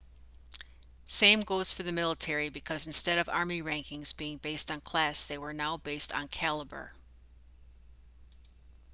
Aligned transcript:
same 1.05 1.41
goes 1.41 1.71
for 1.71 1.83
the 1.83 1.91
military 1.91 2.49
because 2.49 2.87
instead 2.87 3.19
of 3.19 3.29
army 3.29 3.61
rankings 3.61 4.17
being 4.17 4.39
based 4.39 4.71
on 4.71 4.81
class 4.81 5.25
they 5.25 5.37
were 5.37 5.53
now 5.53 5.77
based 5.77 6.11
on 6.11 6.27
cailaber 6.27 6.89